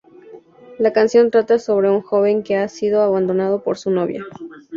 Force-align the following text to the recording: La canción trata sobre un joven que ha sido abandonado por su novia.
La 0.79 0.93
canción 0.93 1.29
trata 1.29 1.59
sobre 1.59 1.91
un 1.91 2.01
joven 2.01 2.41
que 2.41 2.57
ha 2.57 2.67
sido 2.69 3.03
abandonado 3.03 3.61
por 3.63 3.77
su 3.77 3.91
novia. 3.91 4.25